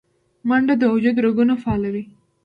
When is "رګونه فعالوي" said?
1.25-2.03